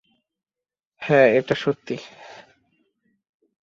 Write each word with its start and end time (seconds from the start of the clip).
হ্যাঁ, 1.01 1.27
এটা 1.33 1.55
সত্যি। 1.55 1.95